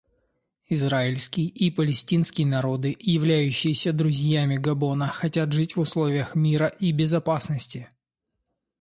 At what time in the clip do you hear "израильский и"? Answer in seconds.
0.69-1.69